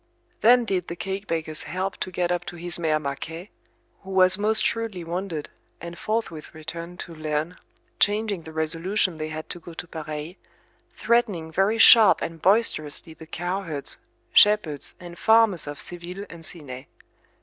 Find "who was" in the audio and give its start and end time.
4.01-4.35